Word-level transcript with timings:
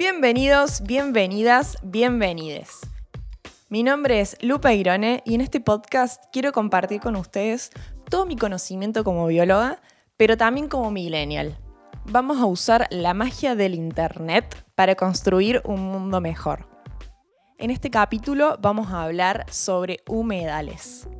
Bienvenidos, 0.00 0.80
bienvenidas, 0.80 1.76
bienvenides. 1.82 2.80
Mi 3.68 3.82
nombre 3.82 4.20
es 4.20 4.34
Lupa 4.40 4.72
Irone 4.72 5.22
y 5.26 5.34
en 5.34 5.42
este 5.42 5.60
podcast 5.60 6.24
quiero 6.32 6.52
compartir 6.52 7.02
con 7.02 7.16
ustedes 7.16 7.70
todo 8.08 8.24
mi 8.24 8.34
conocimiento 8.34 9.04
como 9.04 9.26
bióloga, 9.26 9.82
pero 10.16 10.38
también 10.38 10.68
como 10.68 10.90
millennial. 10.90 11.58
Vamos 12.06 12.38
a 12.38 12.46
usar 12.46 12.86
la 12.88 13.12
magia 13.12 13.54
del 13.56 13.74
Internet 13.74 14.64
para 14.74 14.94
construir 14.94 15.60
un 15.66 15.82
mundo 15.82 16.22
mejor. 16.22 16.66
En 17.58 17.70
este 17.70 17.90
capítulo 17.90 18.56
vamos 18.58 18.90
a 18.90 19.02
hablar 19.02 19.44
sobre 19.50 20.00
humedales. 20.08 21.10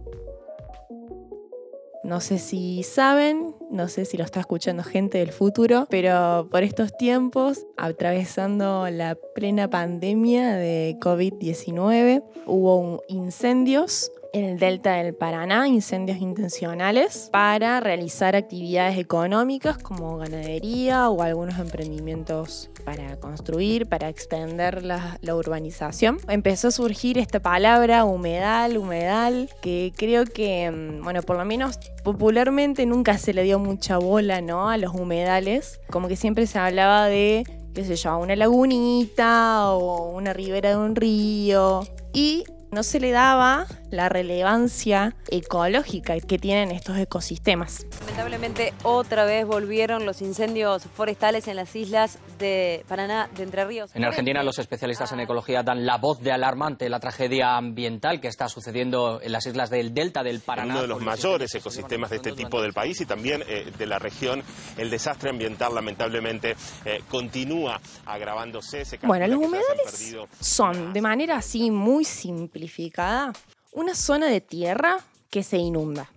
No 2.11 2.19
sé 2.19 2.39
si 2.39 2.83
saben, 2.83 3.55
no 3.71 3.87
sé 3.87 4.05
si 4.05 4.17
lo 4.17 4.25
está 4.25 4.41
escuchando 4.41 4.83
gente 4.83 5.19
del 5.19 5.31
futuro, 5.31 5.87
pero 5.91 6.49
por 6.51 6.65
estos 6.65 6.97
tiempos, 6.97 7.69
atravesando 7.77 8.91
la 8.91 9.17
plena 9.37 9.71
pandemia 9.71 10.57
de 10.57 10.97
COVID-19, 10.99 12.25
hubo 12.47 13.05
incendios 13.07 14.11
en 14.33 14.45
el 14.45 14.59
delta 14.59 14.95
del 14.95 15.15
Paraná, 15.15 15.67
incendios 15.67 16.19
intencionales, 16.19 17.29
para 17.33 17.81
realizar 17.81 18.37
actividades 18.37 18.99
económicas 18.99 19.79
como 19.79 20.19
ganadería 20.19 21.09
o 21.09 21.23
algunos 21.23 21.59
emprendimientos 21.59 22.71
para 22.85 23.19
construir, 23.19 23.87
para 23.87 24.09
extender 24.09 24.85
la, 24.85 25.19
urbanización. 25.33 26.19
Empezó 26.29 26.69
a 26.69 26.71
surgir 26.73 27.19
esta 27.19 27.41
palabra 27.41 28.05
humedal, 28.05 28.77
humedal, 28.77 29.49
que 29.63 29.93
creo 29.97 30.25
que, 30.25 30.71
mm, 30.71 31.03
bueno, 31.03 31.23
por 31.23 31.37
lo 31.37 31.45
menos 31.45 31.79
popularmente 32.03 32.85
nunca 32.87 33.17
se 33.17 33.33
le 33.33 33.43
dio 33.43 33.59
mucha 33.59 33.99
bola, 33.99 34.41
¿no? 34.41 34.69
A 34.69 34.77
los 34.77 34.95
humedales, 34.95 35.81
como 35.91 36.09
que 36.09 36.17
siempre 36.17 36.47
se 36.47 36.59
hablaba 36.59 37.07
de 37.07 37.45
qué 37.75 37.85
sé 37.85 37.97
yo, 37.97 38.19
una 38.19 38.35
lagunita 38.35 39.71
o 39.71 40.11
una 40.11 40.33
ribera 40.33 40.71
de 40.71 40.77
un 40.77 40.97
río. 40.97 41.83
Y 42.13 42.45
no 42.73 42.83
se 42.83 43.01
le 43.01 43.11
daba 43.11 43.67
la 43.91 44.09
relevancia 44.09 45.15
ecológica 45.29 46.19
que 46.21 46.39
tienen 46.39 46.71
estos 46.71 46.97
ecosistemas. 46.99 47.87
Lamentablemente 48.01 48.73
otra 48.83 49.25
vez 49.25 49.47
volvieron 49.47 50.07
los 50.07 50.23
incendios 50.23 50.85
forestales 50.95 51.49
en 51.49 51.57
las 51.57 51.75
islas 51.77 52.19
de 52.39 52.85
Paraná, 52.89 53.29
de 53.37 53.43
Entre 53.43 53.65
Ríos. 53.65 53.91
En 53.95 54.05
Argentina 54.05 54.43
los 54.43 54.59
especialistas 54.59 55.13
en 55.13 55.21
ecología 55.21 55.63
dan 55.63 55.85
la 55.85 55.99
voz 55.99 56.21
de 56.21 56.33
alarma 56.33 56.67
ante 56.67 56.89
la 56.89 57.01
tragedia 57.01 57.57
ambiental 57.57 58.21
que 58.21 58.29
está 58.29 58.49
sucediendo 58.49 59.21
en 59.23 59.33
las 59.33 59.47
islas 59.47 59.71
del 59.71 59.95
delta 59.95 60.23
del 60.23 60.41
Paraná. 60.41 60.75
Uno 60.75 60.83
de 60.83 60.89
los 60.89 61.01
mayores 61.01 61.55
ecosistemas 61.55 62.11
de 62.11 62.17
este 62.17 62.33
tipo 62.33 62.63
del 62.63 62.73
país 62.73 63.01
y 63.01 63.07
también 63.07 63.43
eh, 63.47 63.71
de 63.77 63.87
la 63.87 63.99
región, 63.99 64.43
el 64.77 64.91
desastre 64.91 65.31
ambiental 65.31 65.75
lamentablemente 65.75 66.57
eh, 66.85 67.03
continúa 67.09 67.81
agravándose. 68.07 68.83
bueno, 69.03 69.27
los 69.27 69.39
humedales 69.39 70.17
son 70.41 70.93
de 70.93 71.01
manera 71.01 71.37
así 71.37 71.71
muy 71.71 72.05
simplificada 72.05 73.33
una 73.73 73.95
zona 73.95 74.27
de 74.27 74.41
tierra 74.41 74.99
que 75.31 75.43
se 75.43 75.59
inunda. 75.59 76.11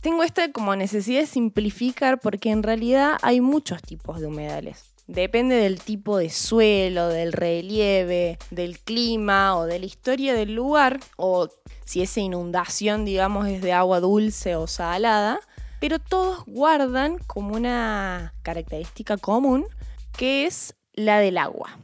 Tengo 0.00 0.22
esta 0.22 0.50
como 0.50 0.74
necesidad 0.74 1.20
de 1.20 1.26
simplificar 1.26 2.20
porque 2.20 2.50
en 2.50 2.62
realidad 2.62 3.18
hay 3.22 3.40
muchos 3.40 3.82
tipos 3.82 4.20
de 4.20 4.26
humedales. 4.26 4.84
Depende 5.06 5.56
del 5.56 5.80
tipo 5.80 6.16
de 6.16 6.30
suelo, 6.30 7.08
del 7.08 7.32
relieve, 7.32 8.38
del 8.50 8.78
clima 8.78 9.56
o 9.56 9.66
de 9.66 9.78
la 9.78 9.86
historia 9.86 10.34
del 10.34 10.54
lugar, 10.54 11.00
o 11.16 11.48
si 11.84 12.02
esa 12.02 12.20
inundación, 12.20 13.04
digamos, 13.04 13.48
es 13.48 13.62
de 13.62 13.72
agua 13.72 14.00
dulce 14.00 14.56
o 14.56 14.66
salada, 14.66 15.40
pero 15.80 15.98
todos 15.98 16.44
guardan 16.46 17.18
como 17.18 17.54
una 17.54 18.32
característica 18.42 19.16
común 19.16 19.66
que 20.16 20.46
es 20.46 20.74
la 20.92 21.18
del 21.18 21.38
agua. 21.38 21.78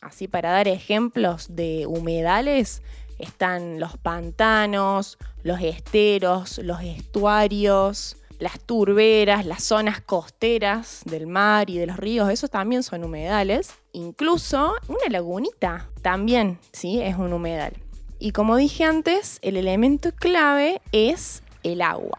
Así 0.00 0.28
para 0.28 0.50
dar 0.50 0.68
ejemplos 0.68 1.54
de 1.56 1.86
humedales, 1.86 2.82
están 3.18 3.80
los 3.80 3.96
pantanos, 3.96 5.18
los 5.42 5.60
esteros, 5.60 6.58
los 6.58 6.82
estuarios, 6.82 8.16
las 8.38 8.60
turberas, 8.60 9.44
las 9.44 9.64
zonas 9.64 10.00
costeras 10.00 11.02
del 11.04 11.26
mar 11.26 11.70
y 11.70 11.78
de 11.78 11.86
los 11.86 11.96
ríos, 11.96 12.30
esos 12.30 12.50
también 12.50 12.82
son 12.82 13.04
humedales. 13.04 13.74
Incluso 13.92 14.74
una 14.86 15.08
lagunita 15.10 15.88
también, 16.02 16.58
¿sí? 16.72 17.00
Es 17.00 17.16
un 17.16 17.32
humedal. 17.32 17.72
Y 18.18 18.32
como 18.32 18.56
dije 18.56 18.84
antes, 18.84 19.38
el 19.42 19.56
elemento 19.56 20.12
clave 20.12 20.80
es 20.92 21.42
el 21.62 21.82
agua. 21.82 22.18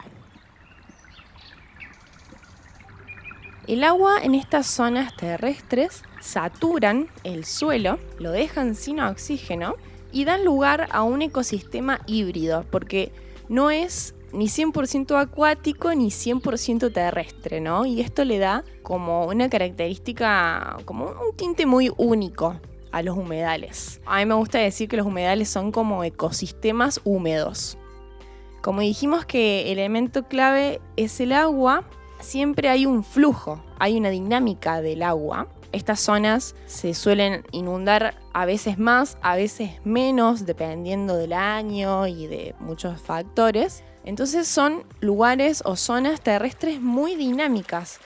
El 3.66 3.84
agua 3.84 4.18
en 4.22 4.34
estas 4.34 4.66
zonas 4.66 5.16
terrestres 5.16 6.02
saturan 6.20 7.08
el 7.22 7.44
suelo, 7.44 7.98
lo 8.18 8.32
dejan 8.32 8.74
sin 8.74 9.00
oxígeno 9.00 9.76
y 10.12 10.24
dan 10.24 10.44
lugar 10.44 10.88
a 10.90 11.02
un 11.02 11.22
ecosistema 11.22 12.00
híbrido, 12.06 12.64
porque 12.70 13.12
no 13.48 13.70
es 13.70 14.14
ni 14.32 14.46
100% 14.46 15.18
acuático 15.18 15.94
ni 15.94 16.08
100% 16.08 16.92
terrestre, 16.92 17.60
¿no? 17.60 17.84
Y 17.86 18.00
esto 18.00 18.24
le 18.24 18.38
da 18.38 18.64
como 18.82 19.26
una 19.26 19.48
característica, 19.48 20.78
como 20.84 21.06
un 21.06 21.36
tinte 21.36 21.66
muy 21.66 21.92
único 21.96 22.60
a 22.92 23.02
los 23.02 23.16
humedales. 23.16 24.00
A 24.06 24.18
mí 24.18 24.26
me 24.26 24.34
gusta 24.34 24.58
decir 24.58 24.88
que 24.88 24.96
los 24.96 25.06
humedales 25.06 25.48
son 25.48 25.72
como 25.72 26.04
ecosistemas 26.04 27.00
húmedos. 27.04 27.76
Como 28.62 28.80
dijimos 28.80 29.24
que 29.24 29.72
el 29.72 29.78
elemento 29.78 30.24
clave 30.24 30.80
es 30.96 31.20
el 31.20 31.32
agua, 31.32 31.84
siempre 32.20 32.68
hay 32.68 32.86
un 32.86 33.04
flujo, 33.04 33.62
hay 33.78 33.96
una 33.96 34.10
dinámica 34.10 34.82
del 34.82 35.02
agua 35.02 35.48
estas 35.72 36.00
zonas 36.00 36.54
se 36.66 36.94
suelen 36.94 37.44
inundar 37.52 38.14
a 38.32 38.44
veces 38.44 38.78
más, 38.78 39.18
a 39.22 39.36
veces 39.36 39.70
menos, 39.84 40.46
dependiendo 40.46 41.16
del 41.16 41.32
año 41.32 42.06
y 42.06 42.26
de 42.26 42.54
muchos 42.58 43.00
factores. 43.00 43.84
Entonces 44.04 44.48
son 44.48 44.84
lugares 45.00 45.62
o 45.64 45.76
zonas 45.76 46.20
terrestres 46.20 46.80
muy 46.80 47.14
dinámicas. 47.14 48.00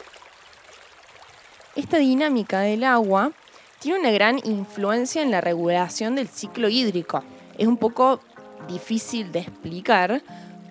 Esta 1.77 1.99
dinámica 1.99 2.61
del 2.61 2.85
agua 2.85 3.33
tiene 3.81 4.01
una 4.01 4.11
gran 4.11 4.39
influencia 4.45 5.23
en 5.23 5.31
la 5.31 5.41
regulación 5.41 6.15
del 6.15 6.29
ciclo 6.29 6.69
hídrico. 6.69 7.23
Es 7.59 7.67
un 7.67 7.77
poco 7.77 8.21
difícil 8.69 9.33
de 9.33 9.41
explicar, 9.41 10.23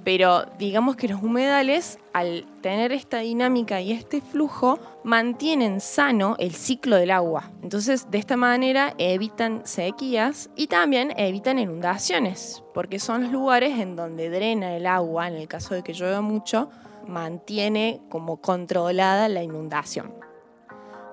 pero 0.03 0.45
digamos 0.57 0.95
que 0.95 1.07
los 1.07 1.21
humedales, 1.21 1.97
al 2.13 2.45
tener 2.61 2.91
esta 2.91 3.19
dinámica 3.19 3.81
y 3.81 3.91
este 3.91 4.21
flujo, 4.21 4.79
mantienen 5.03 5.79
sano 5.79 6.35
el 6.39 6.53
ciclo 6.53 6.97
del 6.97 7.11
agua. 7.11 7.51
Entonces, 7.61 8.11
de 8.11 8.17
esta 8.17 8.35
manera 8.35 8.93
evitan 8.97 9.61
sequías 9.65 10.49
y 10.55 10.67
también 10.67 11.13
evitan 11.17 11.59
inundaciones, 11.59 12.63
porque 12.73 12.99
son 12.99 13.23
los 13.23 13.31
lugares 13.31 13.79
en 13.79 13.95
donde 13.95 14.29
drena 14.29 14.75
el 14.75 14.87
agua, 14.87 15.27
en 15.27 15.35
el 15.35 15.47
caso 15.47 15.73
de 15.73 15.83
que 15.83 15.93
llueva 15.93 16.21
mucho, 16.21 16.69
mantiene 17.07 18.01
como 18.09 18.37
controlada 18.37 19.29
la 19.29 19.43
inundación. 19.43 20.13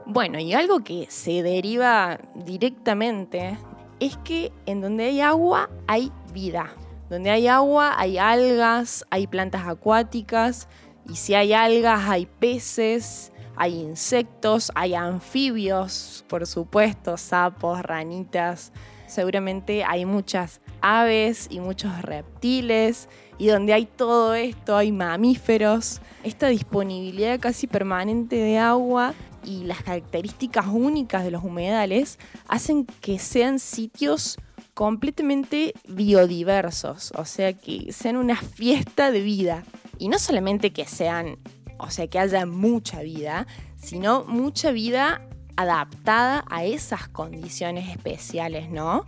Bueno, 0.07 0.41
y 0.41 0.53
algo 0.55 0.81
que 0.81 1.07
se 1.09 1.43
deriva 1.43 2.19
directamente 2.35 3.57
es 4.01 4.17
que 4.19 4.51
en 4.67 4.81
donde 4.81 5.05
hay 5.05 5.21
agua 5.21 5.71
hay 5.87 6.11
vida. 6.33 6.75
Donde 7.11 7.31
hay 7.31 7.49
agua 7.49 7.95
hay 7.99 8.19
algas, 8.19 9.05
hay 9.11 9.27
plantas 9.27 9.67
acuáticas 9.67 10.69
y 11.11 11.17
si 11.17 11.35
hay 11.35 11.53
algas 11.53 12.09
hay 12.09 12.27
peces, 12.27 13.33
hay 13.57 13.81
insectos, 13.81 14.71
hay 14.77 14.95
anfibios, 14.95 16.25
por 16.29 16.47
supuesto, 16.47 17.17
sapos, 17.17 17.83
ranitas. 17.83 18.73
Seguramente 19.09 19.83
hay 19.83 20.05
muchas 20.05 20.61
aves 20.81 21.49
y 21.51 21.59
muchos 21.59 22.01
reptiles 22.01 23.09
y 23.39 23.49
donde 23.49 23.73
hay 23.73 23.87
todo 23.87 24.35
esto 24.35 24.77
hay 24.77 24.93
mamíferos. 24.93 26.01
Esta 26.23 26.47
disponibilidad 26.47 27.41
casi 27.41 27.67
permanente 27.67 28.37
de 28.37 28.59
agua 28.59 29.15
y 29.45 29.65
las 29.65 29.83
características 29.83 30.69
únicas 30.69 31.25
de 31.25 31.33
los 31.33 31.43
humedales 31.43 32.21
hacen 32.47 32.87
que 32.87 33.19
sean 33.19 33.59
sitios 33.59 34.39
completamente 34.75 35.75
biodiversos, 35.89 37.13
o 37.17 37.25
sea, 37.25 37.53
que 37.53 37.93
sean 37.93 38.17
una 38.17 38.37
fiesta 38.37 39.11
de 39.11 39.21
vida. 39.21 39.65
Y 39.99 40.09
no 40.09 40.19
solamente 40.19 40.73
que 40.73 40.87
sean, 40.87 41.39
o 41.79 41.91
sea, 41.91 42.07
que 42.07 42.19
haya 42.19 42.47
mucha 42.47 43.03
vida, 43.03 43.47
sino 43.77 44.25
mucha 44.25 44.71
vida 44.71 45.23
adaptada 45.57 46.45
a 46.49 46.65
esas 46.65 47.09
condiciones 47.09 47.91
especiales, 47.91 48.71
¿no? 48.71 49.05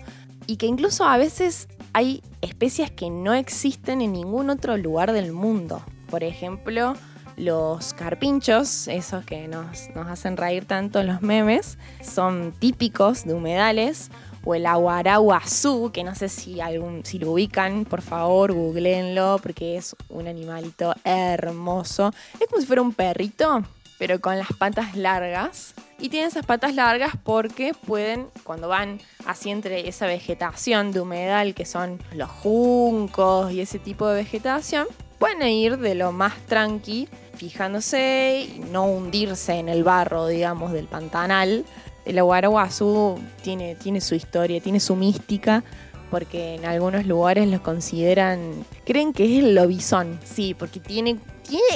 Y 0.46 0.56
que 0.56 0.66
incluso 0.66 1.04
a 1.04 1.16
veces 1.16 1.68
hay 1.92 2.22
especies 2.40 2.90
que 2.90 3.10
no 3.10 3.32
existen 3.32 4.02
en 4.02 4.12
ningún 4.12 4.50
otro 4.50 4.76
lugar 4.76 5.12
del 5.12 5.32
mundo. 5.32 5.82
Por 6.10 6.24
ejemplo, 6.24 6.94
los 7.36 7.94
carpinchos, 7.94 8.88
esos 8.88 9.24
que 9.24 9.48
nos, 9.48 9.88
nos 9.94 10.08
hacen 10.08 10.36
reír 10.36 10.66
tanto 10.66 11.02
los 11.02 11.22
memes, 11.22 11.78
son 12.02 12.52
típicos 12.58 13.24
de 13.24 13.34
humedales 13.34 14.10
o 14.44 14.54
el 14.54 14.66
aguaraguazú, 14.66 15.90
que 15.92 16.04
no 16.04 16.14
sé 16.14 16.28
si, 16.28 16.60
algún, 16.60 17.04
si 17.04 17.18
lo 17.18 17.32
ubican, 17.32 17.84
por 17.84 18.02
favor, 18.02 18.52
googleenlo, 18.52 19.38
porque 19.42 19.76
es 19.76 19.94
un 20.08 20.26
animalito 20.26 20.94
hermoso. 21.04 22.12
Es 22.40 22.46
como 22.48 22.60
si 22.60 22.66
fuera 22.66 22.82
un 22.82 22.92
perrito, 22.92 23.62
pero 23.98 24.20
con 24.20 24.38
las 24.38 24.48
patas 24.58 24.96
largas. 24.96 25.74
Y 26.00 26.08
tienen 26.08 26.28
esas 26.28 26.44
patas 26.44 26.74
largas 26.74 27.12
porque 27.22 27.74
pueden, 27.74 28.26
cuando 28.42 28.66
van 28.66 29.00
así 29.24 29.50
entre 29.50 29.88
esa 29.88 30.06
vegetación 30.06 30.90
de 30.90 31.00
humedal 31.00 31.54
que 31.54 31.64
son 31.64 32.00
los 32.12 32.28
juncos 32.28 33.52
y 33.52 33.60
ese 33.60 33.78
tipo 33.78 34.08
de 34.08 34.16
vegetación, 34.24 34.88
pueden 35.20 35.42
ir 35.46 35.78
de 35.78 35.94
lo 35.94 36.10
más 36.10 36.34
tranqui, 36.46 37.08
fijándose 37.36 38.48
y 38.56 38.58
no 38.72 38.86
hundirse 38.86 39.54
en 39.54 39.68
el 39.68 39.84
barro, 39.84 40.26
digamos, 40.26 40.72
del 40.72 40.86
pantanal. 40.86 41.64
El 42.04 42.18
aguaraguazú 42.18 43.20
tiene, 43.42 43.74
tiene 43.76 44.00
su 44.00 44.14
historia, 44.14 44.60
tiene 44.60 44.80
su 44.80 44.96
mística, 44.96 45.62
porque 46.10 46.56
en 46.56 46.66
algunos 46.66 47.06
lugares 47.06 47.48
los 47.48 47.60
consideran, 47.60 48.66
creen 48.84 49.12
que 49.12 49.24
es 49.24 49.44
el 49.44 49.54
lobizón, 49.54 50.18
sí, 50.24 50.54
porque 50.54 50.78
tiene, 50.78 51.18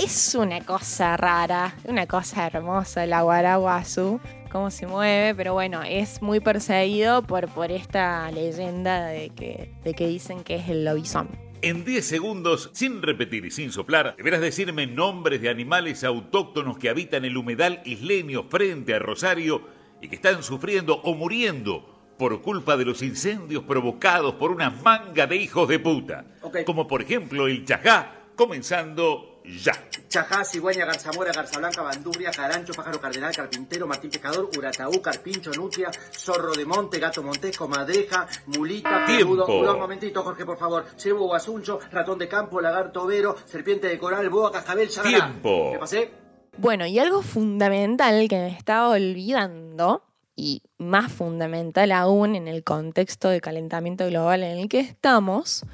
es 0.03 0.35
una 0.35 0.61
cosa 0.61 1.17
rara, 1.17 1.75
una 1.85 2.07
cosa 2.07 2.47
hermosa 2.47 3.05
el 3.05 3.15
aguaraguazú, 3.15 4.21
cómo 4.51 4.71
se 4.71 4.87
mueve, 4.87 5.35
pero 5.35 5.55
bueno, 5.55 5.83
es 5.83 6.21
muy 6.21 6.41
perseguido 6.41 7.23
por, 7.23 7.49
por 7.49 7.71
esta 7.71 8.31
leyenda 8.31 9.07
de 9.07 9.31
que, 9.31 9.73
de 9.85 9.95
que 9.95 10.07
dicen 10.07 10.45
que 10.45 10.57
es 10.57 10.69
el 10.69 10.85
lobizón. 10.85 11.29
En 11.63 11.85
10 11.85 12.07
segundos, 12.07 12.71
sin 12.75 13.01
repetir 13.01 13.47
y 13.47 13.51
sin 13.51 13.73
soplar, 13.73 14.15
deberás 14.19 14.43
decirme 14.43 14.87
nombres 14.87 15.41
de 15.41 15.49
animales 15.49 16.05
autóctonos 16.05 16.77
que 16.77 16.91
habitan 16.91 17.25
el 17.25 17.37
humedal 17.37 17.81
isleño 17.85 18.45
frente 18.51 18.95
a 18.95 18.99
Rosario 18.99 19.63
y 20.07 20.09
que 20.09 20.17
están 20.17 20.43
sufriendo 20.45 20.95
o 21.03 21.15
muriendo 21.15 21.85
por 22.17 22.41
culpa 22.41 22.77
de 22.77 22.85
los 22.85 23.03
incendios 23.03 23.65
provocados 23.65 24.35
por 24.37 24.53
una 24.53 24.71
manga 24.71 25.27
de 25.27 25.35
hijos 25.35 25.69
de 25.69 25.81
puta. 25.81 26.25
Como 26.65 26.87
por 26.87 27.03
ejemplo 27.03 27.49
el 27.49 27.65
chajá, 27.65 28.13
comenzando 28.37 29.43
ya. 29.45 29.73
Chajá, 30.09 30.45
cigüeña, 30.45 30.87
garzamora, 30.87 31.33
garza 31.33 31.59
blanca, 31.59 31.83
bandurria, 31.83 32.31
carancho, 32.31 32.73
pájaro 32.73 33.01
cardenal, 33.01 33.35
carpintero, 33.35 33.89
martín 33.89 34.11
pescador, 34.11 34.49
urataú, 34.57 35.03
carpincho, 35.03 35.51
nutria, 35.51 35.91
zorro 36.13 36.53
de 36.53 36.65
monte, 36.65 37.01
gato 37.01 37.23
montesco, 37.23 37.67
madreja, 37.67 38.29
mulita, 38.47 39.05
peludo. 39.07 39.45
Un 39.47 39.79
momentito, 39.79 40.23
Jorge, 40.23 40.47
por 40.47 40.57
favor. 40.57 40.85
Ciervo 40.97 41.27
guasuncho, 41.27 41.81
ratón 41.91 42.19
de 42.19 42.29
campo, 42.29 42.61
lagarto 42.61 43.07
vero, 43.07 43.37
serpiente 43.45 43.89
de 43.89 43.99
coral, 43.99 44.31
boa, 44.31 44.53
cascabel, 44.53 44.89
yagará. 44.89 45.27
Tiempo. 45.27 45.71
¿Qué 45.73 45.79
pasé? 45.79 46.26
Bueno, 46.59 46.87
y 46.87 46.99
algo 46.99 47.21
fundamental 47.21 48.29
que 48.29 48.37
me 48.37 48.49
estaba 48.49 48.89
olvidando, 48.89 50.03
y 50.35 50.63
más 50.79 51.13
fundamental 51.13 51.93
aún 51.93 52.35
en 52.35 52.49
el 52.49 52.65
contexto 52.65 53.29
de 53.29 53.43
calentamiento 53.43 54.07
global 54.07 54.43
en 54.43 54.59
el 54.59 54.69
que 54.69 54.81
estamos, 54.81 55.65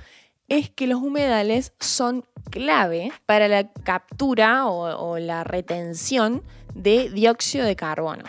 es 0.48 0.70
que 0.70 0.88
los 0.88 1.00
humedales 1.00 1.72
son 1.78 2.24
clave 2.50 3.12
para 3.26 3.46
la 3.46 3.72
captura 3.72 4.66
o, 4.66 5.12
o 5.12 5.18
la 5.18 5.44
retención 5.44 6.42
de 6.74 7.10
dióxido 7.10 7.64
de 7.64 7.76
carbono. 7.76 8.24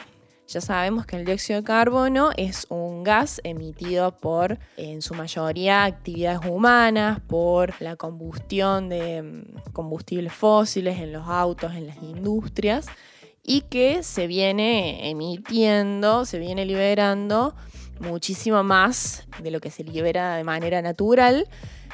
Ya 0.47 0.61
sabemos 0.61 1.05
que 1.05 1.15
el 1.15 1.25
dióxido 1.25 1.61
de 1.61 1.65
carbono 1.65 2.31
es 2.35 2.67
un 2.69 3.03
gas 3.03 3.39
emitido 3.43 4.17
por, 4.17 4.59
en 4.77 5.01
su 5.01 5.13
mayoría, 5.13 5.85
actividades 5.85 6.47
humanas, 6.47 7.21
por 7.21 7.73
la 7.81 7.95
combustión 7.95 8.89
de 8.89 9.21
mm, 9.21 9.71
combustibles 9.71 10.33
fósiles 10.33 10.99
en 10.99 11.13
los 11.13 11.27
autos, 11.27 11.73
en 11.73 11.87
las 11.87 11.97
industrias, 12.03 12.87
y 13.41 13.61
que 13.61 14.03
se 14.03 14.27
viene 14.27 15.09
emitiendo, 15.09 16.25
se 16.25 16.39
viene 16.39 16.65
liberando 16.65 17.55
muchísimo 17.99 18.63
más 18.63 19.25
de 19.41 19.49
lo 19.49 19.59
que 19.59 19.71
se 19.71 19.83
libera 19.83 20.35
de 20.35 20.43
manera 20.43 20.81
natural. 20.81 21.47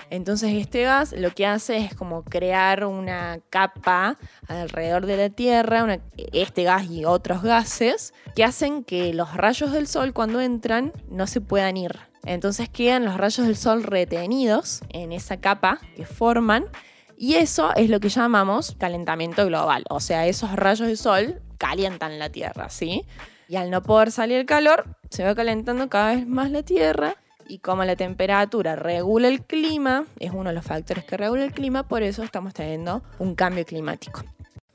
Entonces 0.10 0.54
este 0.56 0.84
gas 0.84 1.14
lo 1.14 1.32
que 1.32 1.46
hace 1.46 1.78
es 1.78 1.96
como 1.96 2.24
crear 2.24 2.86
una 2.86 3.40
capa 3.50 4.18
alrededor 4.48 5.06
de 5.06 5.18
la 5.18 5.30
Tierra, 5.30 6.00
este 6.34 6.64
gas 6.64 6.90
y 6.90 7.06
otros 7.06 7.44
gases, 7.44 8.14
que 8.36 8.44
hacen 8.44 8.84
que 8.84 9.14
los 9.14 9.36
rayos 9.36 9.72
del 9.72 9.88
Sol 9.88 10.14
cuando 10.14 10.42
entran 10.42 10.92
no 11.10 11.28
se 11.28 11.42
puedan 11.42 11.78
ir. 11.78 11.98
Entonces 12.26 12.70
quedan 12.70 13.06
los 13.06 13.18
rayos 13.18 13.46
del 13.46 13.56
Sol 13.56 13.84
retenidos 13.84 14.82
en 14.90 15.12
esa 15.12 15.38
capa 15.38 15.80
que 15.96 16.06
forman 16.06 16.66
y 17.22 17.36
eso 17.36 17.76
es 17.76 17.90
lo 17.90 18.00
que 18.00 18.08
llamamos 18.08 18.78
calentamiento 18.80 19.46
global. 19.46 19.84
O 19.90 20.00
sea, 20.00 20.26
esos 20.26 20.54
rayos 20.54 20.88
de 20.88 20.96
sol 20.96 21.42
calientan 21.58 22.18
la 22.18 22.30
Tierra, 22.30 22.70
¿sí? 22.70 23.06
Y 23.50 23.58
al 23.58 23.70
no 23.70 23.84
poder 23.84 24.12
salir 24.12 24.38
el 24.38 24.46
calor, 24.46 24.96
se 25.10 25.26
va 25.26 25.36
calentando 25.36 25.90
cada 25.90 26.16
vez 26.16 26.26
más 26.26 26.50
la 26.50 26.64
Tierra. 26.64 27.16
Y 27.50 27.58
como 27.58 27.84
la 27.84 27.96
temperatura 27.96 28.76
regula 28.76 29.28
el 29.28 29.42
clima, 29.42 30.06
es 30.20 30.32
uno 30.32 30.50
de 30.50 30.56
los 30.56 30.64
factores 30.64 31.04
que 31.04 31.18
regula 31.18 31.44
el 31.44 31.52
clima, 31.52 31.82
por 31.82 32.04
eso 32.04 32.22
estamos 32.22 32.54
teniendo 32.54 33.02
un 33.18 33.34
cambio 33.34 33.66
climático. 33.66 34.22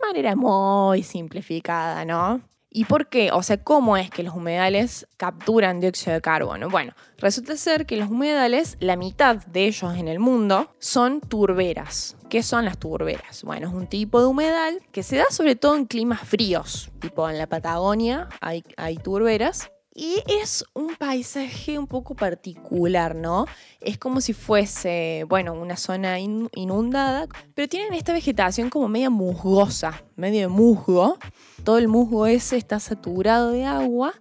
Manera 0.01 0.35
muy 0.35 1.05
simplificada, 1.05 2.05
¿no? 2.05 2.41
¿Y 2.71 2.87
por 2.87 3.07
qué? 3.07 3.31
O 3.31 3.45
sea, 3.45 3.63
¿cómo 3.63 3.97
es 3.97 4.11
que 4.11 4.25
los 4.25 4.35
humedales 4.35 5.07
capturan 5.17 5.79
dióxido 5.79 6.15
de 6.15 6.21
carbono? 6.21 6.69
Bueno, 6.69 6.93
resulta 7.19 7.57
ser 7.57 7.87
que 7.87 7.97
los 7.97 8.11
humedales, 8.11 8.77
la 8.81 8.97
mitad 8.97 9.37
de 9.37 9.67
ellos 9.67 9.95
en 9.95 10.09
el 10.09 10.19
mundo, 10.19 10.69
son 10.81 11.21
turberas. 11.21 12.17
¿Qué 12.29 12.43
son 12.43 12.65
las 12.65 12.79
turberas? 12.79 13.45
Bueno, 13.45 13.69
es 13.69 13.73
un 13.73 13.87
tipo 13.87 14.19
de 14.19 14.27
humedal 14.27 14.81
que 14.91 15.05
se 15.05 15.17
da 15.17 15.27
sobre 15.31 15.55
todo 15.55 15.77
en 15.77 15.87
climas 15.87 16.23
fríos, 16.23 16.91
tipo 16.99 17.31
en 17.31 17.39
la 17.39 17.47
Patagonia 17.47 18.29
hay 18.41 18.97
turberas. 18.97 19.71
Y 19.97 20.17
es 20.27 20.65
un 20.75 20.97
paisaje 20.97 21.79
un 21.79 21.87
poco 21.87 22.17
particular, 22.17 23.15
¿no? 23.15 23.47
Es 23.81 23.97
como 23.97 24.21
si 24.21 24.33
fuese, 24.33 25.25
bueno, 25.29 25.53
una 25.53 25.77
zona 25.77 26.19
in- 26.19 26.49
inundada, 26.53 27.29
pero 27.55 27.69
tienen 27.69 27.95
esta 27.95 28.13
vegetación 28.13 28.71
como 28.71 28.89
media 28.89 29.09
musgosa, 29.09 30.03
medio 30.17 30.51
musgo. 30.51 31.17
Todo 31.63 31.79
el 31.79 31.87
musgo 31.87 32.27
ese 32.27 32.57
está 32.57 32.81
saturado 32.81 33.51
de 33.51 33.67
agua 33.67 34.15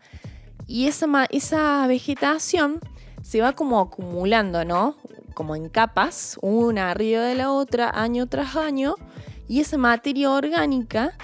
y 0.67 0.85
esa, 0.85 1.07
esa 1.31 1.87
vegetación 1.87 2.79
se 3.23 3.41
va 3.41 3.53
como 3.53 3.79
acumulando, 3.79 4.63
¿no? 4.65 4.95
Como 5.33 5.55
en 5.55 5.69
capas, 5.69 6.37
una 6.43 6.91
arriba 6.91 7.23
de 7.23 7.33
la 7.33 7.51
otra, 7.51 7.89
año 7.89 8.27
tras 8.27 8.55
año, 8.55 8.93
y 9.47 9.59
esa 9.59 9.77
materia 9.77 10.29
orgánica 10.29 11.17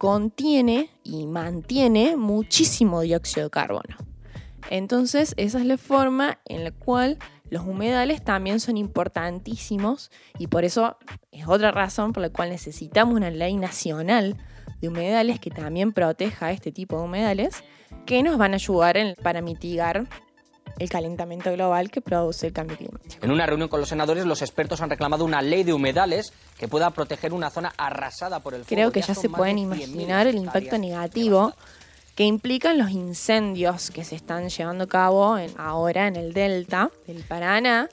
contiene 0.00 0.88
y 1.04 1.26
mantiene 1.26 2.16
muchísimo 2.16 3.02
dióxido 3.02 3.48
de 3.48 3.50
carbono. 3.50 3.98
Entonces, 4.70 5.34
esa 5.36 5.58
es 5.58 5.66
la 5.66 5.76
forma 5.76 6.38
en 6.46 6.64
la 6.64 6.70
cual 6.70 7.18
los 7.50 7.66
humedales 7.66 8.24
también 8.24 8.60
son 8.60 8.78
importantísimos 8.78 10.10
y 10.38 10.46
por 10.46 10.64
eso 10.64 10.96
es 11.32 11.46
otra 11.46 11.70
razón 11.70 12.14
por 12.14 12.22
la 12.22 12.30
cual 12.30 12.48
necesitamos 12.48 13.14
una 13.14 13.30
ley 13.30 13.56
nacional 13.58 14.38
de 14.80 14.88
humedales 14.88 15.38
que 15.38 15.50
también 15.50 15.92
proteja 15.92 16.50
este 16.50 16.72
tipo 16.72 16.96
de 16.96 17.02
humedales 17.02 17.62
que 18.06 18.22
nos 18.22 18.38
van 18.38 18.52
a 18.52 18.54
ayudar 18.54 18.96
para 19.22 19.42
mitigar 19.42 20.08
el 20.80 20.88
calentamiento 20.88 21.52
global 21.52 21.90
que 21.90 22.00
produce 22.00 22.48
el 22.48 22.52
cambio 22.52 22.76
climático. 22.76 23.24
En 23.24 23.30
una 23.30 23.46
reunión 23.46 23.68
con 23.68 23.78
los 23.80 23.88
senadores, 23.88 24.24
los 24.26 24.42
expertos 24.42 24.80
han 24.80 24.90
reclamado 24.90 25.24
una 25.24 25.42
ley 25.42 25.62
de 25.62 25.72
humedales 25.72 26.32
que 26.58 26.66
pueda 26.68 26.90
proteger 26.90 27.32
una 27.32 27.50
zona 27.50 27.72
arrasada 27.76 28.40
por 28.40 28.54
el 28.54 28.64
fuego. 28.64 28.74
Creo 28.74 28.90
que 28.92 29.02
ya 29.02 29.14
se 29.14 29.28
pueden 29.28 29.56
de 29.56 29.62
100.000 29.76 29.88
imaginar 29.90 30.26
el 30.26 30.36
impacto 30.36 30.78
negativo 30.78 31.52
que 32.16 32.24
implican 32.24 32.78
los 32.78 32.90
incendios 32.90 33.90
que 33.90 34.04
se 34.04 34.16
están 34.16 34.48
llevando 34.48 34.84
a 34.84 34.88
cabo 34.88 35.38
en- 35.38 35.52
ahora 35.58 36.06
en 36.08 36.16
el 36.16 36.32
delta 36.32 36.90
del 37.06 37.22
Paraná, 37.24 37.88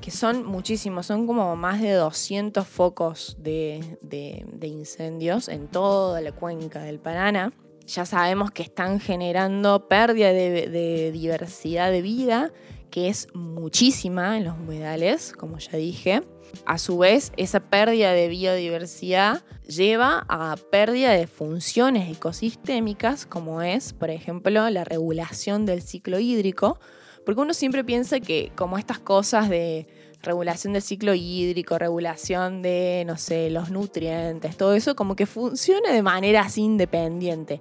que 0.00 0.10
son 0.12 0.44
muchísimos, 0.44 1.06
son 1.06 1.26
como 1.26 1.56
más 1.56 1.80
de 1.80 1.92
200 1.92 2.66
focos 2.66 3.36
de, 3.38 3.98
de- 4.02 4.44
de 4.52 4.66
incendios 4.68 5.48
en 5.48 5.66
toda 5.68 6.20
la 6.20 6.30
cuenca 6.32 6.80
del 6.80 6.98
Paraná. 7.00 7.52
Ya 7.86 8.06
sabemos 8.06 8.50
que 8.50 8.62
están 8.62 8.98
generando 8.98 9.88
pérdida 9.88 10.32
de, 10.32 11.10
diversidad 11.12 11.90
de 11.90 12.00
vida, 12.00 12.50
que 12.90 13.08
es 13.08 13.28
muchísima 13.34 14.38
en 14.38 14.44
los 14.44 14.56
humedales, 14.58 15.34
como 15.36 15.58
ya 15.58 15.76
dije. 15.76 16.22
A 16.66 16.78
su 16.78 16.98
vez, 16.98 17.32
esa 17.36 17.60
pérdida 17.60 18.12
de 18.12 18.28
biodiversidad 18.28 19.42
lleva 19.66 20.24
a 20.28 20.56
pérdida 20.70 21.12
de 21.12 21.26
funciones 21.26 22.10
ecosistémicas, 22.16 23.26
como 23.26 23.60
es, 23.60 23.92
por 23.92 24.10
ejemplo, 24.10 24.70
la 24.70 24.84
regulación 24.84 25.66
del 25.66 25.82
ciclo 25.82 26.18
hídrico, 26.18 26.78
porque 27.26 27.40
uno 27.40 27.54
siempre 27.54 27.84
piensa 27.84 28.20
que 28.20 28.52
como 28.54 28.78
estas 28.78 28.98
cosas 28.98 29.48
de 29.48 29.86
regulación 30.24 30.72
del 30.72 30.82
ciclo 30.82 31.14
hídrico, 31.14 31.78
regulación 31.78 32.62
de, 32.62 33.04
no 33.06 33.16
sé, 33.16 33.50
los 33.50 33.70
nutrientes, 33.70 34.56
todo 34.56 34.74
eso 34.74 34.96
como 34.96 35.16
que 35.16 35.26
funciona 35.26 35.92
de 35.92 36.02
manera 36.02 36.42
así 36.42 36.62
independiente. 36.62 37.60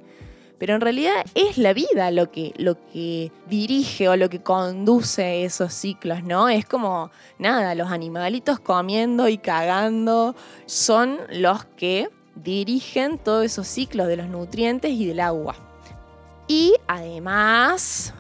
Pero 0.58 0.75
en 0.75 0.82
realidad 0.82 1.25
es 1.36 1.58
la 1.58 1.74
vida 1.74 2.10
lo 2.12 2.32
que, 2.32 2.53
lo 2.58 2.77
que 2.88 3.32
dirige 3.50 4.08
o 4.08 4.15
lo 4.15 4.29
que 4.29 4.41
conduce 4.41 5.43
esos 5.43 5.74
ciclos, 5.74 6.24
¿no? 6.24 6.48
Es 6.48 6.65
como, 6.65 7.12
nada, 7.38 7.75
los 7.75 7.91
animalitos 7.91 8.60
comiendo 8.60 9.27
y 9.27 9.38
cagando 9.38 10.36
son 10.65 11.20
los 11.29 11.65
que 11.65 12.10
dirigen 12.36 13.17
todos 13.17 13.46
esos 13.46 13.67
ciclos 13.67 14.08
de 14.08 14.17
los 14.17 14.27
nutrientes 14.27 14.91
y 14.91 15.05
del 15.05 15.20
agua. 15.20 15.55
Y 16.48 16.74
además, 16.88 18.13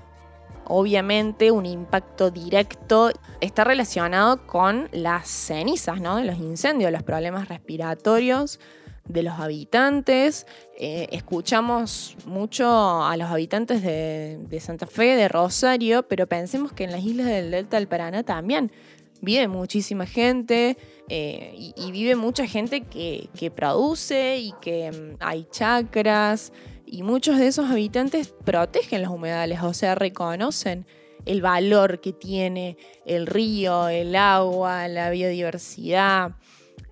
obviamente, 0.65 1.51
un 1.51 1.65
impacto 1.65 2.31
directo 2.31 3.11
está 3.41 3.63
relacionado 3.63 4.45
con 4.47 4.89
las 4.91 5.27
cenizas, 5.27 6.01
¿no? 6.01 6.17
De 6.17 6.23
los 6.23 6.37
incendios, 6.37 6.91
los 6.91 7.03
problemas 7.03 7.49
respiratorios 7.49 8.59
de 9.07 9.23
los 9.23 9.39
habitantes. 9.39 10.47
Eh, 10.77 11.07
escuchamos 11.11 12.15
mucho 12.25 13.03
a 13.03 13.15
los 13.17 13.29
habitantes 13.29 13.83
de, 13.83 14.59
Santa 14.59 14.87
Fe, 14.87 15.15
de 15.15 15.27
Rosario, 15.27 16.03
pero 16.07 16.27
pensemos 16.27 16.71
que 16.71 16.85
en 16.85 16.91
las 16.91 17.03
islas 17.03 17.27
del 17.27 17.51
Delta 17.51 17.77
del 17.77 17.87
Paraná 17.87 18.23
también 18.23 18.71
vive 19.21 19.47
muchísima 19.47 20.05
gente 20.05 20.77
eh, 21.09 21.53
y, 21.55 21.91
vive 21.91 22.15
mucha 22.15 22.45
gente 22.45 22.81
que, 22.81 23.51
produce 23.55 24.37
y 24.37 24.53
que 24.61 24.91
mm, 24.91 25.17
hay 25.19 25.47
chacras 25.51 26.51
y 26.93 27.01
muchos 27.01 27.39
de 27.39 27.47
esos 27.47 27.71
habitantes 27.71 28.35
protegen 28.45 29.01
los 29.01 29.11
humedales, 29.11 29.63
o 29.63 29.73
sea, 29.73 29.95
reconocen 29.95 30.85
el 31.25 31.41
valor 31.41 32.01
que 32.01 32.13
tiene 32.13 32.77
el 33.07 33.25
río, 33.25 33.87
el 33.87 34.15
agua, 34.15 34.87
la 34.87 35.09
biodiversidad, 35.09 36.33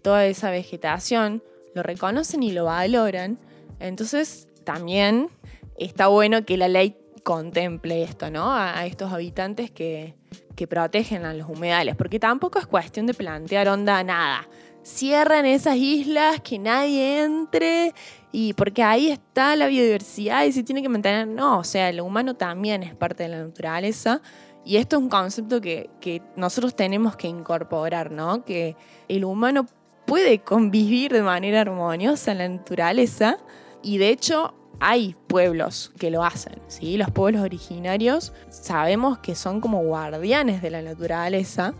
toda 0.02 0.26
esa 0.26 0.50
vegetación 0.50 1.44
lo 1.76 1.84
reconocen 1.84 2.42
y 2.42 2.52
lo 2.52 2.66
valoran. 2.66 3.38
Entonces 3.80 4.48
también 4.64 5.30
está 5.78 6.08
bueno 6.08 6.46
que 6.46 6.58
la 6.58 6.68
ley 6.68 6.98
contemple 7.22 8.02
esto, 8.02 8.32
¿no? 8.32 8.52
A, 8.56 8.88
estos 8.88 9.14
habitantes 9.14 9.70
que, 9.70 10.16
que, 10.56 10.66
protegen 10.66 11.26
a 11.26 11.36
los 11.36 11.48
humedales, 11.48 11.96
porque 11.96 12.18
tampoco 12.18 12.58
es 12.58 12.66
cuestión 12.66 13.06
de 13.06 13.14
plantear 13.14 13.68
onda 13.68 14.04
nada. 14.04 14.50
Cierran 14.84 15.46
esas 15.46 15.76
islas, 15.76 16.42
que 16.42 16.58
nadie 16.58 17.22
entre, 17.22 17.94
y 18.32 18.54
porque 18.54 18.84
ahí 18.84 19.10
está 19.10 19.56
la 19.56 19.68
biodiversidad 19.68 20.46
y 20.46 20.52
se 20.52 20.64
tiene 20.64 20.82
que 20.82 20.90
mantener. 20.90 21.28
No, 21.28 21.60
o 21.60 21.64
sea, 21.64 21.90
el 21.90 22.00
humano 22.02 22.36
también 22.36 22.84
es 22.84 22.96
parte 22.96 23.24
de 23.24 23.30
la 23.30 23.44
naturaleza. 23.44 24.22
Y 24.64 24.78
esto 24.78 24.98
es 24.98 25.02
un 25.02 25.10
concepto 25.10 25.60
que, 25.60 25.90
que 26.00 26.22
nosotros 26.36 26.76
tenemos 26.76 27.16
que 27.16 27.28
incorporar, 27.28 28.12
¿no? 28.12 28.46
Que 28.46 28.76
el 29.08 29.26
humano 29.26 29.66
puede 30.06 30.40
convivir 30.40 31.12
de 31.14 31.24
manera 31.24 31.62
armoniosa 31.62 32.32
en 32.32 32.38
la 32.38 32.50
naturaleza 32.50 33.38
y 33.82 33.98
de 33.98 34.10
hecho 34.10 34.54
hay 34.80 35.16
pueblos 35.28 35.94
que 36.00 36.10
lo 36.10 36.24
hacen, 36.24 36.60
¿sí? 36.68 36.98
Los 36.98 37.12
pueblos 37.12 37.44
originarios 37.44 38.34
sabemos 38.50 39.20
que 39.20 39.36
son 39.36 39.62
como 39.62 39.84
guardianes 39.84 40.62
de 40.62 40.72
la 40.72 40.82
naturaleza, 40.82 41.76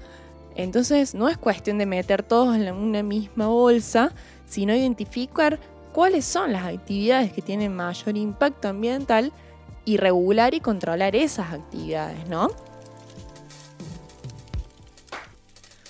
entonces 0.56 1.16
no 1.16 1.30
es 1.30 1.38
cuestión 1.38 1.78
de 1.78 1.86
meter 1.86 2.24
todos 2.24 2.56
en 2.56 2.74
una 2.74 3.04
misma 3.04 3.48
bolsa, 3.48 4.14
sino 4.46 4.76
identificar 4.76 5.60
cuáles 5.92 6.26
son 6.26 6.54
las 6.54 6.66
actividades 6.66 7.34
que 7.34 7.42
tienen 7.42 7.76
mayor 7.76 8.18
impacto 8.18 8.70
ambiental 8.70 9.32
y 9.86 9.98
regular 9.98 10.54
y 10.54 10.60
controlar 10.60 11.16
esas 11.16 11.54
actividades, 11.54 12.28
¿no? 12.28 12.50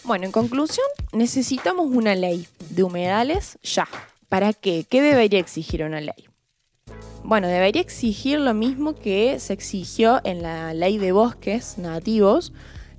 Bueno, 0.04 0.26
en 0.26 0.32
conclusión, 0.32 0.86
necesitamos 1.14 1.88
una 1.88 2.16
ley 2.16 2.48
de 2.70 2.84
humedales 2.84 3.60
ya. 3.62 3.88
¿Para 4.30 4.54
qué? 4.54 4.86
¿Qué 4.90 5.02
debería 5.02 5.40
exigir 5.40 5.84
una 5.84 6.02
ley? 6.02 6.28
Bueno, 7.24 7.48
debería 7.48 7.82
exigir 7.82 8.40
lo 8.40 8.54
mismo 8.54 8.96
que 8.96 9.40
se 9.40 9.54
exigió 9.54 10.20
en 10.24 10.42
la 10.42 10.74
ley 10.74 10.98
de 10.98 11.12
bosques 11.12 11.78
nativos. 11.78 12.52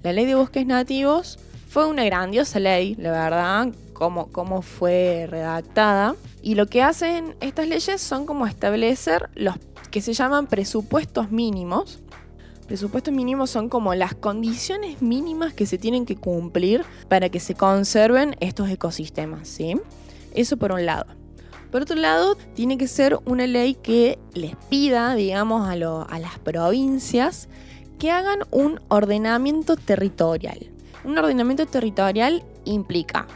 La 0.03 0.13
ley 0.13 0.27
de 0.27 0.37
bosques 0.37 0.65
nativos 0.65 1.39
fue 1.69 1.87
una 1.87 2.05
grandiosa 2.05 2.61
ley, 2.61 2.95
la 2.97 3.11
verdad, 3.11 3.69
cómo, 4.11 4.63
fue 4.63 5.27
redactada. 5.29 6.17
Y 6.43 6.55
lo 6.55 6.67
que 6.67 6.83
hacen 6.83 7.37
estas 7.41 7.69
leyes 7.69 8.01
son 8.01 8.27
como 8.27 8.47
establecer 8.47 9.31
los 9.35 9.57
que 9.91 10.01
se 10.01 10.13
llaman 10.13 10.47
presupuestos 10.47 11.31
mínimos 11.31 12.03
Presupuestos 12.67 13.13
mínimos 13.13 13.51
son 13.51 13.69
como 13.69 13.95
las 13.95 14.15
condiciones 14.15 15.03
mínimas 15.03 15.53
que 15.53 15.67
se 15.67 15.77
tienen 15.77 16.07
que 16.07 16.17
cumplir 16.17 16.85
para 17.09 17.29
que 17.29 17.39
se 17.39 17.55
conserven 17.55 18.35
estos 18.41 18.71
ecosistemas, 18.71 19.47
¿sí? 19.47 19.75
Eso 20.33 20.57
por 20.57 20.73
un 20.73 20.87
lado. 20.87 21.05
Por 21.71 21.83
otro 21.83 21.97
lado, 21.97 22.35
tiene 22.55 22.79
que 22.79 22.87
ser 22.87 23.19
una 23.25 23.47
ley 23.47 23.75
que 23.75 24.19
les 24.33 24.57
pida, 24.71 25.15
digamos, 25.15 25.69
a 25.69 25.77
las 25.77 26.39
provincias 26.43 27.49
que 27.99 28.11
hagan 28.11 28.41
un 28.51 28.81
ordenamiento 28.89 29.77
territorial. 29.77 30.71
Un 31.05 31.19
ordenamiento 31.19 31.67
territorial 31.67 32.45
implica 32.65 33.27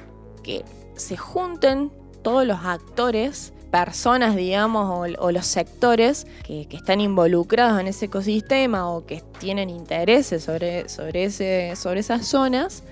que 0.46 0.64
se 0.94 1.16
junten 1.16 1.90
todos 2.22 2.46
los 2.46 2.60
actores 2.64 3.52
personas, 3.70 4.36
digamos, 4.36 5.10
o, 5.18 5.32
los 5.32 5.46
sectores 5.46 6.26
que, 6.44 6.66
están 6.70 7.00
involucrados 7.00 7.80
en 7.80 7.88
ese 7.88 8.06
ecosistema 8.06 8.88
o 8.88 9.04
que 9.04 9.22
tienen 9.38 9.68
intereses 9.68 10.44
sobre, 10.44 10.88
sobre, 10.88 11.28
sobre 11.76 12.00
esas 12.00 12.26
zonas 12.26 12.84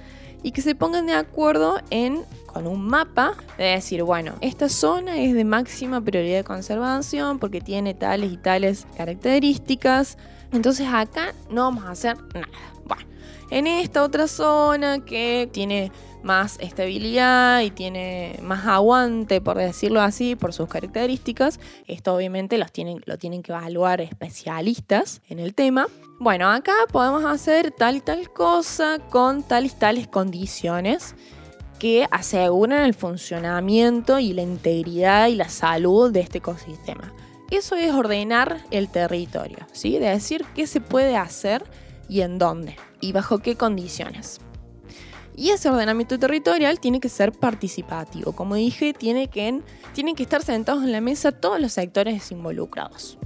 y 0.42 0.50
que 0.50 0.60
se 0.60 0.74
pongan 0.74 1.06
de 1.06 1.14
acuerdo 1.14 1.80
en 1.90 2.24
con 2.46 2.66
un 2.68 2.86
mapa 2.86 3.34
de 3.58 3.64
decir, 3.64 4.04
bueno, 4.04 4.34
esta 4.40 4.68
zona 4.68 5.16
es 5.18 5.34
de 5.34 5.44
máxima 5.44 6.00
prioridad 6.00 6.36
de 6.36 6.44
conservación 6.44 7.40
porque 7.40 7.60
tiene 7.60 7.94
tales 7.94 8.32
y 8.32 8.36
tales 8.36 8.86
características. 8.96 10.18
Entonces 10.52 10.86
acá 10.92 11.34
no 11.50 11.62
vamos 11.62 11.84
a 11.84 11.90
hacer 11.90 12.16
nada. 12.32 12.73
En 13.50 13.66
esta 13.66 14.02
otra 14.02 14.26
zona 14.26 15.04
que 15.04 15.48
tiene 15.52 15.92
más 16.22 16.58
estabilidad 16.58 17.60
y 17.60 17.70
tiene 17.70 18.38
más 18.42 18.66
aguante, 18.66 19.40
por 19.40 19.58
decirlo 19.58 20.00
así, 20.00 20.34
por 20.34 20.52
sus 20.52 20.68
características. 20.68 21.60
Esto 21.86 22.14
obviamente 22.14 22.58
los 22.58 22.72
tienen, 22.72 23.02
lo 23.04 23.18
tienen 23.18 23.42
que 23.42 23.52
evaluar 23.52 24.00
especialistas 24.00 25.20
en 25.28 25.38
el 25.38 25.54
tema. 25.54 25.86
Bueno, 26.18 26.50
acá 26.50 26.72
podemos 26.90 27.24
hacer 27.24 27.70
tal 27.70 28.02
tal 28.02 28.32
cosa 28.32 28.98
con 29.10 29.42
tales 29.42 29.78
tales 29.78 30.08
condiciones 30.08 31.14
que 31.78 32.06
aseguran 32.10 32.84
el 32.84 32.94
funcionamiento 32.94 34.18
y 34.18 34.32
la 34.32 34.42
integridad 34.42 35.28
y 35.28 35.34
la 35.34 35.48
salud 35.48 36.10
de 36.10 36.20
este 36.20 36.38
ecosistema. 36.38 37.12
Eso 37.50 37.76
es 37.76 37.92
ordenar 37.92 38.64
el 38.70 38.88
territorio, 38.88 39.58
¿sí? 39.72 39.98
De 39.98 40.08
decir 40.08 40.46
qué 40.54 40.66
se 40.66 40.80
puede 40.80 41.16
hacer 41.16 41.64
y 42.08 42.22
en 42.22 42.38
dónde 42.38 42.76
y 43.00 43.12
bajo 43.12 43.38
qué 43.38 43.56
condiciones. 43.56 44.40
Y 45.36 45.50
ese 45.50 45.68
ordenamiento 45.68 46.18
territorial 46.18 46.78
tiene 46.78 47.00
que 47.00 47.08
ser 47.08 47.32
participativo. 47.32 48.32
Como 48.32 48.54
dije, 48.54 48.92
tiene 48.92 49.28
que, 49.28 49.62
tienen 49.92 50.14
que 50.14 50.22
estar 50.22 50.42
sentados 50.42 50.84
en 50.84 50.92
la 50.92 51.00
mesa 51.00 51.32
todos 51.32 51.60
los 51.60 51.72
sectores 51.72 52.30
involucrados. 52.30 53.18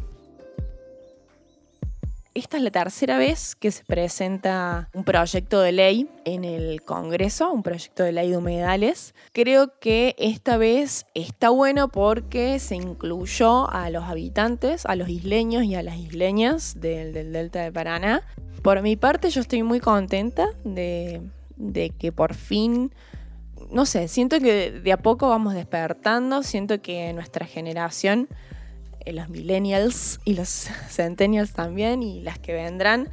Esta 2.38 2.56
es 2.56 2.62
la 2.62 2.70
tercera 2.70 3.18
vez 3.18 3.56
que 3.56 3.73
se 3.73 3.85
presenta 3.85 4.90
un 4.94 5.02
proyecto 5.02 5.61
de 5.61 5.73
ley 5.73 6.08
en 6.25 6.44
el 6.44 6.82
Congreso, 6.82 7.50
un 7.50 7.64
proyecto 7.64 8.04
de 8.04 8.12
ley 8.12 8.30
de 8.30 8.37
humedales. 8.37 9.12
Creo 9.32 9.76
que 9.80 10.14
esta 10.18 10.56
vez 10.56 11.04
está 11.14 11.50
bueno 11.50 11.88
porque 11.88 12.61
se 12.61 12.76
incluyó 12.76 13.68
a 13.68 13.90
los 13.90 14.04
habitantes, 14.04 14.87
a 14.87 14.94
los 14.94 15.08
isleños 15.08 15.64
y 15.64 15.75
a 15.75 15.82
las 15.82 15.97
isleñas 15.97 16.80
del, 16.80 17.12
del 17.12 17.32
Delta 17.32 17.61
de 17.61 17.73
Paraná. 17.73 18.23
Por 18.62 18.82
mi 18.82 18.96
parte, 18.96 19.30
yo 19.30 19.40
estoy 19.40 19.62
muy 19.62 19.80
contenta 19.80 20.48
de, 20.64 21.22
que 21.98 22.12
por 22.12 22.34
fin, 22.34 22.92
no 23.70 23.86
sé, 23.86 24.08
siento 24.08 24.40
que 24.40 24.72
de 24.72 24.92
a 24.92 24.96
poco 24.96 25.28
vamos 25.28 25.54
despertando, 25.54 26.42
siento 26.42 26.82
que 26.82 27.12
nuestra 27.12 27.46
generación, 27.46 28.28
eh, 29.04 29.12
los 29.12 29.28
millennials 29.28 30.20
y 30.24 30.34
los 30.34 30.48
centennials 30.88 31.52
también 31.52 32.02
y 32.02 32.20
las 32.20 32.38
que 32.38 32.52
vendrán, 32.52 33.08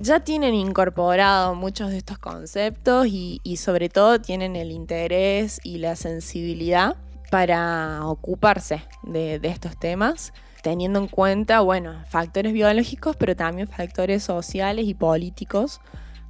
ya 0.00 0.20
tienen 0.20 0.54
incorporado 0.54 1.54
muchos 1.54 1.90
de 1.90 1.98
estos 1.98 2.18
conceptos 2.18 3.06
y, 3.06 3.40
sobre 3.58 3.90
todo 3.90 4.20
tienen 4.20 4.56
el 4.56 4.72
interés 4.72 5.60
y 5.62 5.78
la 5.78 5.94
sensibilidad 5.94 6.96
para 7.30 8.06
ocuparse 8.06 8.82
de, 9.02 9.38
de, 9.38 9.48
estos 9.48 9.78
temas, 9.78 10.32
teniendo 10.62 10.98
en 10.98 11.08
cuenta, 11.08 11.60
bueno, 11.60 12.04
factores 12.08 12.52
biológicos, 12.52 13.16
pero 13.16 13.36
también 13.36 13.68
factores 13.68 14.22
sociales 14.22 14.86
y 14.86 14.94
políticos 14.94 15.80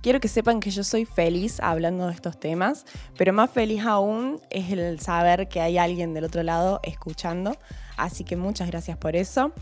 Quiero 0.02 0.18
que 0.18 0.28
sepan 0.28 0.60
que 0.60 0.70
yo 0.70 0.82
soy 0.82 1.04
feliz 1.04 1.60
hablando 1.60 2.06
de 2.06 2.14
estos 2.14 2.40
temas, 2.40 2.86
pero 3.18 3.34
más 3.34 3.50
feliz 3.50 3.84
aún 3.84 4.40
es 4.48 4.72
el 4.72 4.98
saber 4.98 5.48
que 5.48 5.60
hay 5.60 5.76
alguien 5.76 6.14
del 6.14 6.24
otro 6.24 6.42
lado 6.42 6.80
escuchando. 6.84 7.58
Así 7.98 8.24
que 8.24 8.34
muchas 8.34 8.70
gracias 8.70 8.96
por 8.96 9.14
eso. 9.14 9.52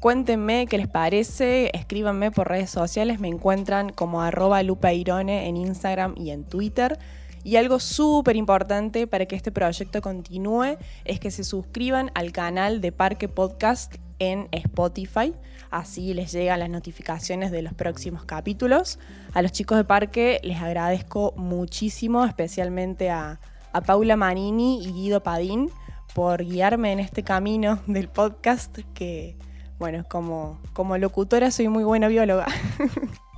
Cuéntenme 0.00 0.66
qué 0.66 0.76
les 0.76 0.88
parece, 0.88 1.70
escríbanme 1.72 2.32
por 2.32 2.48
redes 2.48 2.68
sociales, 2.68 3.20
me 3.20 3.28
encuentran 3.28 3.90
como 3.90 4.22
arroba 4.22 4.60
lupairone 4.64 5.46
en 5.48 5.56
Instagram 5.56 6.14
y 6.16 6.30
en 6.30 6.42
Twitter. 6.42 6.98
Y 7.44 7.54
algo 7.54 7.78
súper 7.78 8.34
importante 8.34 9.06
para 9.06 9.26
que 9.26 9.36
este 9.36 9.52
proyecto 9.52 10.02
continúe 10.02 10.78
es 11.04 11.20
que 11.20 11.30
se 11.30 11.44
suscriban 11.44 12.10
al 12.14 12.32
canal 12.32 12.80
de 12.80 12.90
Parque 12.90 13.28
Podcast 13.28 13.94
en 14.18 14.48
Spotify 14.52 15.34
así 15.70 16.14
les 16.14 16.32
llegan 16.32 16.60
las 16.60 16.70
notificaciones 16.70 17.50
de 17.50 17.62
los 17.62 17.74
próximos 17.74 18.24
capítulos. 18.24 18.98
A 19.34 19.42
los 19.42 19.52
chicos 19.52 19.76
de 19.78 19.84
parque 19.84 20.40
les 20.42 20.60
agradezco 20.60 21.34
muchísimo, 21.36 22.24
especialmente 22.24 23.10
a, 23.10 23.40
Paula 23.86 24.16
Manini 24.16 24.82
y 24.82 24.90
Guido 24.90 25.22
Padín 25.22 25.68
por 26.14 26.42
guiarme 26.42 26.92
en 26.92 26.98
este 26.98 27.22
camino 27.22 27.78
del 27.86 28.08
podcast 28.08 28.74
que, 28.94 29.36
bueno, 29.78 30.02
como, 30.08 30.58
como 30.72 30.96
locutora 30.96 31.50
soy 31.50 31.68
muy 31.68 31.84
buena 31.84 32.08
bióloga. 32.08 32.46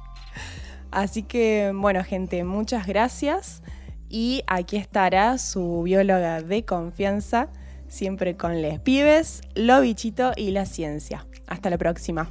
Así 0.92 1.24
que, 1.24 1.72
bueno, 1.74 2.04
gente, 2.04 2.44
muchas 2.44 2.86
gracias. 2.86 3.64
Y 4.08 4.44
aquí 4.46 4.76
estará 4.76 5.38
su 5.38 5.82
bióloga 5.82 6.40
de 6.40 6.64
confianza, 6.64 7.48
siempre 7.88 8.36
con 8.36 8.62
les 8.62 8.78
pibes, 8.80 9.40
lo 9.54 9.80
bichito 9.80 10.32
y 10.36 10.50
la 10.50 10.66
ciencia. 10.66 11.26
Hasta 11.46 11.70
la 11.70 11.78
próxima. 11.78 12.28